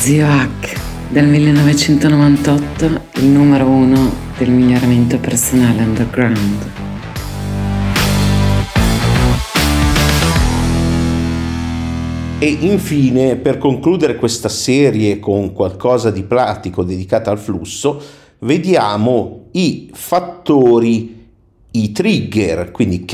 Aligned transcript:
Zio 0.00 0.26
Hack 0.26 0.80
del 1.10 1.26
1998, 1.26 2.84
il 3.16 3.26
numero 3.26 3.66
uno 3.66 4.10
del 4.38 4.48
miglioramento 4.48 5.18
personale 5.18 5.82
underground. 5.82 6.70
E 12.38 12.46
infine, 12.48 13.36
per 13.36 13.58
concludere 13.58 14.16
questa 14.16 14.48
serie 14.48 15.18
con 15.18 15.52
qualcosa 15.52 16.10
di 16.10 16.22
pratico 16.22 16.82
dedicato 16.82 17.28
al 17.28 17.38
flusso, 17.38 18.02
vediamo 18.38 19.48
i 19.50 19.90
fattori, 19.92 21.26
i 21.72 21.92
trigger, 21.92 22.70
quindi 22.70 23.04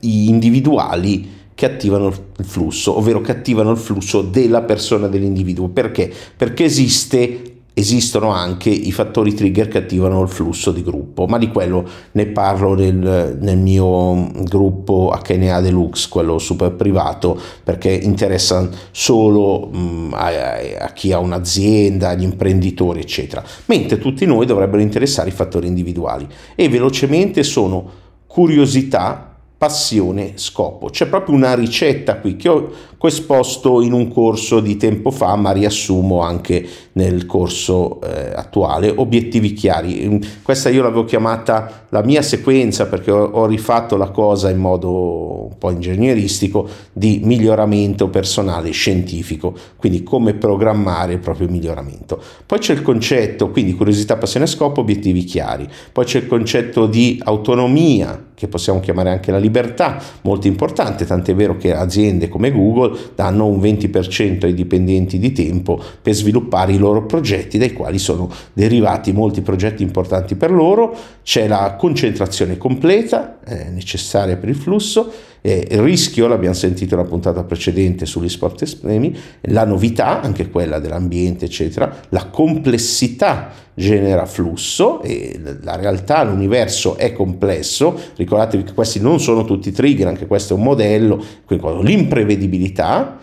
individuali 0.00 1.40
che 1.54 1.66
attivano 1.66 2.08
il 2.08 2.44
flusso, 2.44 2.96
ovvero 2.96 3.20
che 3.20 3.32
attivano 3.32 3.70
il 3.70 3.78
flusso 3.78 4.22
della 4.22 4.62
persona, 4.62 5.08
dell'individuo. 5.08 5.68
Perché? 5.68 6.12
Perché 6.36 6.64
esiste 6.64 7.52
esistono 7.74 8.30
anche 8.30 8.68
i 8.68 8.92
fattori 8.92 9.32
trigger 9.32 9.68
che 9.68 9.78
attivano 9.78 10.20
il 10.22 10.28
flusso 10.28 10.72
di 10.72 10.82
gruppo, 10.82 11.26
ma 11.26 11.38
di 11.38 11.48
quello 11.48 11.88
ne 12.12 12.26
parlo 12.26 12.74
nel, 12.74 13.38
nel 13.40 13.56
mio 13.56 14.30
gruppo 14.42 15.14
HNA 15.26 15.60
Deluxe, 15.60 16.08
quello 16.10 16.38
super 16.38 16.72
privato, 16.72 17.38
perché 17.64 17.90
interessa 17.90 18.68
solo 18.90 19.68
mh, 19.68 20.10
a, 20.12 20.30
a, 20.80 20.92
chi 20.92 21.12
ha 21.12 21.18
un'azienda, 21.18 22.10
agli 22.10 22.24
imprenditori, 22.24 23.00
eccetera. 23.00 23.42
Mentre 23.66 23.98
tutti 23.98 24.26
noi 24.26 24.44
dovrebbero 24.44 24.82
interessare 24.82 25.30
i 25.30 25.32
fattori 25.32 25.66
individuali 25.66 26.26
e 26.54 26.68
velocemente 26.68 27.42
sono 27.42 28.00
curiosità, 28.26 29.31
passione, 29.62 30.32
scopo. 30.34 30.88
C'è 30.88 31.06
proprio 31.06 31.36
una 31.36 31.54
ricetta 31.54 32.18
qui 32.18 32.34
che 32.34 32.48
ho 32.48 32.68
esposto 33.00 33.80
in 33.80 33.92
un 33.92 34.08
corso 34.08 34.58
di 34.58 34.76
tempo 34.76 35.12
fa, 35.12 35.36
ma 35.36 35.52
riassumo 35.52 36.20
anche 36.20 36.66
nel 36.94 37.26
corso 37.26 38.00
eh, 38.00 38.32
attuale, 38.34 38.92
obiettivi 38.92 39.52
chiari. 39.52 40.20
Questa 40.42 40.68
io 40.68 40.82
l'avevo 40.82 41.04
chiamata 41.04 41.86
la 41.90 42.02
mia 42.02 42.22
sequenza 42.22 42.86
perché 42.86 43.12
ho, 43.12 43.22
ho 43.22 43.46
rifatto 43.46 43.96
la 43.96 44.10
cosa 44.10 44.50
in 44.50 44.58
modo 44.58 45.44
un 45.44 45.58
po' 45.58 45.70
ingegneristico 45.70 46.68
di 46.92 47.20
miglioramento 47.22 48.08
personale 48.08 48.72
scientifico, 48.72 49.54
quindi 49.76 50.02
come 50.02 50.34
programmare 50.34 51.12
il 51.12 51.18
proprio 51.20 51.48
miglioramento. 51.48 52.20
Poi 52.44 52.58
c'è 52.58 52.72
il 52.72 52.82
concetto, 52.82 53.50
quindi 53.50 53.74
curiosità, 53.74 54.16
passione, 54.16 54.46
scopo, 54.46 54.80
obiettivi 54.80 55.22
chiari. 55.22 55.68
Poi 55.92 56.04
c'è 56.04 56.18
il 56.18 56.26
concetto 56.26 56.86
di 56.86 57.20
autonomia, 57.24 58.30
che 58.34 58.48
possiamo 58.48 58.80
chiamare 58.80 59.10
anche 59.10 59.30
la 59.30 59.38
libertà, 59.38 60.00
molto 60.22 60.46
importante, 60.46 61.04
tant'è 61.04 61.34
vero 61.34 61.56
che 61.56 61.74
aziende 61.74 62.28
come 62.28 62.50
Google 62.50 62.98
danno 63.14 63.46
un 63.46 63.60
20% 63.60 64.44
ai 64.44 64.54
dipendenti 64.54 65.18
di 65.18 65.32
tempo 65.32 65.80
per 66.00 66.14
sviluppare 66.14 66.72
i 66.72 66.78
loro 66.78 67.06
progetti, 67.06 67.58
dai 67.58 67.72
quali 67.72 67.98
sono 67.98 68.30
derivati 68.52 69.12
molti 69.12 69.42
progetti 69.42 69.82
importanti 69.82 70.34
per 70.34 70.50
loro, 70.50 70.94
c'è 71.22 71.46
la 71.46 71.76
concentrazione 71.78 72.56
completa, 72.58 73.38
eh, 73.44 73.70
necessaria 73.70 74.36
per 74.36 74.48
il 74.48 74.56
flusso, 74.56 75.10
eh, 75.42 75.66
il 75.70 75.80
rischio, 75.80 76.28
l'abbiamo 76.28 76.54
sentito 76.54 76.96
nella 76.96 77.08
puntata 77.08 77.42
precedente 77.42 78.06
sugli 78.06 78.28
sport 78.28 78.62
estremi, 78.62 79.14
la 79.42 79.64
novità, 79.64 80.20
anche 80.22 80.48
quella 80.48 80.78
dell'ambiente, 80.78 81.46
eccetera, 81.46 81.94
la 82.10 82.26
complessità 82.26 83.50
genera 83.74 84.24
flusso 84.24 85.02
e 85.02 85.40
la 85.62 85.76
realtà, 85.76 86.22
l'universo 86.22 86.96
è 86.96 87.12
complesso, 87.12 87.98
ricordatevi 88.16 88.64
che 88.64 88.72
questi 88.72 89.00
non 89.00 89.18
sono 89.18 89.44
tutti 89.44 89.72
trigger, 89.72 90.06
anche 90.06 90.26
questo 90.26 90.54
è 90.54 90.56
un 90.56 90.62
modello, 90.62 91.22
l'imprevedibilità 91.82 93.18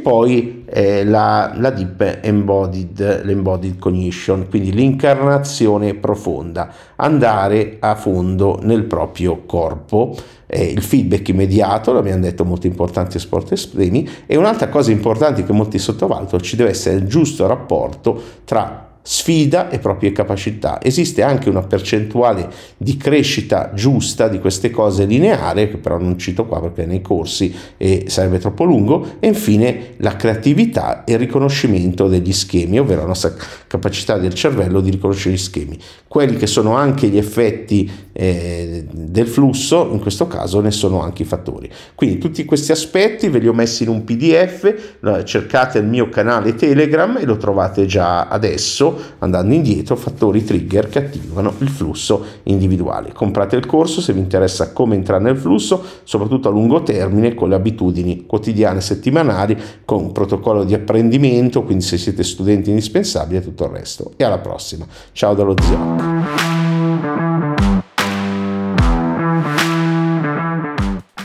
poi 0.00 0.64
eh, 0.66 1.04
la, 1.04 1.52
la, 1.56 1.70
deep 1.70 2.18
embodied, 2.22 3.24
l'embodied 3.24 3.78
cognition, 3.78 4.46
quindi 4.48 4.72
l'incarnazione 4.72 5.94
profonda, 5.94 6.72
andare 6.96 7.76
a 7.78 7.94
fondo 7.94 8.58
nel 8.62 8.84
proprio 8.84 9.42
corpo, 9.46 10.14
eh, 10.46 10.64
il 10.64 10.82
feedback 10.82 11.28
immediato, 11.28 11.92
l'abbiamo 11.92 12.22
detto 12.22 12.44
molto 12.44 12.66
importante 12.66 13.18
sport 13.18 13.52
estremi, 13.52 14.08
e 14.26 14.36
un'altra 14.36 14.68
cosa 14.68 14.90
importante 14.90 15.44
che 15.44 15.52
molti 15.52 15.78
sottovalutano, 15.78 16.42
ci 16.42 16.56
deve 16.56 16.70
essere 16.70 16.96
il 16.96 17.06
giusto 17.06 17.46
rapporto 17.46 18.20
tra 18.44 18.89
sfida 19.02 19.70
e 19.70 19.78
proprie 19.78 20.12
capacità. 20.12 20.80
Esiste 20.82 21.22
anche 21.22 21.48
una 21.48 21.62
percentuale 21.62 22.48
di 22.76 22.96
crescita 22.96 23.72
giusta 23.74 24.28
di 24.28 24.38
queste 24.38 24.70
cose 24.70 25.04
lineare, 25.04 25.68
che 25.68 25.78
però 25.78 25.98
non 25.98 26.18
cito 26.18 26.46
qua 26.46 26.60
perché 26.60 26.84
è 26.84 26.86
nei 26.86 27.00
corsi 27.00 27.54
e 27.76 28.04
sarebbe 28.08 28.38
troppo 28.38 28.64
lungo, 28.64 29.16
e 29.20 29.28
infine 29.28 29.94
la 29.98 30.16
creatività 30.16 31.04
e 31.04 31.12
il 31.12 31.18
riconoscimento 31.18 32.08
degli 32.08 32.32
schemi, 32.32 32.78
ovvero 32.78 33.00
la 33.00 33.08
nostra 33.08 33.34
capacità 33.66 34.18
del 34.18 34.34
cervello 34.34 34.80
di 34.80 34.90
riconoscere 34.90 35.34
gli 35.34 35.38
schemi. 35.38 35.78
Quelli 36.06 36.36
che 36.36 36.46
sono 36.46 36.74
anche 36.74 37.08
gli 37.08 37.18
effetti 37.18 37.90
eh, 38.12 38.84
del 38.90 39.26
flusso, 39.26 39.88
in 39.92 40.00
questo 40.00 40.26
caso 40.26 40.60
ne 40.60 40.70
sono 40.70 41.00
anche 41.00 41.22
i 41.22 41.26
fattori. 41.26 41.70
Quindi 41.94 42.18
tutti 42.18 42.44
questi 42.44 42.72
aspetti 42.72 43.28
ve 43.28 43.38
li 43.38 43.48
ho 43.48 43.52
messi 43.52 43.84
in 43.84 43.88
un 43.88 44.04
PDF, 44.04 44.98
cercate 45.24 45.78
il 45.78 45.86
mio 45.86 46.08
canale 46.08 46.54
Telegram 46.54 47.16
e 47.16 47.24
lo 47.24 47.36
trovate 47.36 47.86
già 47.86 48.28
adesso 48.28 48.89
andando 49.18 49.54
indietro, 49.54 49.96
fattori 49.96 50.44
trigger 50.44 50.88
che 50.88 50.98
attivano 50.98 51.52
il 51.58 51.68
flusso 51.68 52.24
individuale. 52.44 53.12
Comprate 53.12 53.56
il 53.56 53.66
corso 53.66 54.00
se 54.00 54.12
vi 54.12 54.20
interessa 54.20 54.72
come 54.72 54.94
entrare 54.94 55.22
nel 55.22 55.36
flusso, 55.36 55.82
soprattutto 56.04 56.48
a 56.48 56.52
lungo 56.52 56.82
termine, 56.82 57.34
con 57.34 57.48
le 57.48 57.54
abitudini 57.54 58.26
quotidiane, 58.26 58.80
settimanali, 58.80 59.56
con 59.84 60.02
un 60.02 60.12
protocollo 60.12 60.64
di 60.64 60.74
apprendimento, 60.74 61.62
quindi 61.62 61.84
se 61.84 61.98
siete 61.98 62.22
studenti 62.22 62.70
indispensabili 62.70 63.38
e 63.38 63.42
tutto 63.42 63.64
il 63.64 63.70
resto. 63.70 64.12
E 64.16 64.24
alla 64.24 64.38
prossima. 64.38 64.86
Ciao 65.12 65.34
dallo 65.34 65.54
zio. 65.60 65.78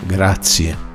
Grazie 0.08 0.95